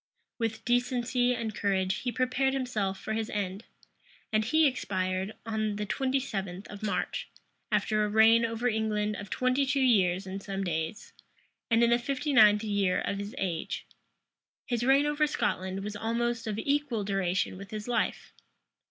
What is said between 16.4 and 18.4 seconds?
of equal duration with his life.